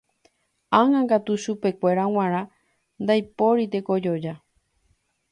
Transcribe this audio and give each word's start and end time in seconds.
Ág̃a 0.79 1.01
katu 1.09 1.33
chupekuéra 1.43 2.05
g̃uarã 2.11 2.43
ndaipóri 3.03 3.65
tekojoja. 3.71 4.33